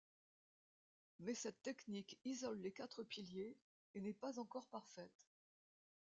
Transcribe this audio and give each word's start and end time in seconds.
Mais 1.19 1.35
cette 1.35 1.61
technique 1.61 2.19
isole 2.25 2.57
les 2.59 2.71
quatre 2.71 3.03
piliers 3.03 3.55
et 3.93 4.01
n'est 4.01 4.15
pas 4.15 4.39
encore 4.39 4.65
parfaite. 4.67 5.29